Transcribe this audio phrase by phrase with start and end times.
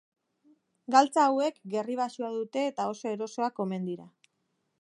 [0.95, 4.09] Galtza hauek gerri baxua dute eta oso erosoak omen dira.